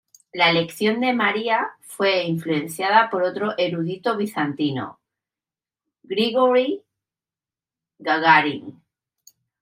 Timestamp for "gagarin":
7.99-8.81